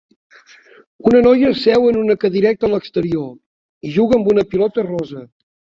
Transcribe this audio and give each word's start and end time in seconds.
Una 1.09 1.21
noia 1.27 1.51
seu 1.65 1.85
en 1.91 2.01
una 2.05 2.17
cadireta 2.25 2.69
a 2.69 2.73
l'exterior 2.75 3.33
i 3.91 3.97
juga 4.01 4.21
amb 4.23 4.35
una 4.35 4.49
pilota 4.55 4.93
rosa. 4.95 5.29